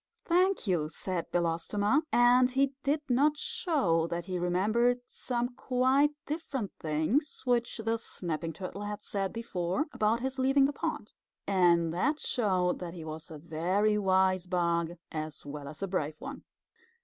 [0.25, 6.71] "Thank you," said Belostoma, and he did not show that he remembered some quite different
[6.79, 11.13] things which the Snapping Turtle had said before, about his leaving the pond.
[11.45, 16.15] And that showed that he was a very wise bug as well as a brave
[16.17, 16.45] one.